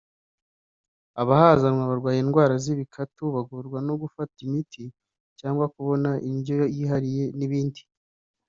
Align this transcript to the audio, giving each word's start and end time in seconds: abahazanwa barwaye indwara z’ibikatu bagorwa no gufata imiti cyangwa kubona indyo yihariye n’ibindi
abahazanwa 1.21 1.83
barwaye 1.91 2.17
indwara 2.21 2.53
z’ibikatu 2.63 3.23
bagorwa 3.35 3.77
no 3.87 3.93
gufata 4.01 4.37
imiti 4.47 4.83
cyangwa 5.39 5.65
kubona 5.75 6.09
indyo 6.29 6.57
yihariye 6.75 7.25
n’ibindi 7.37 7.81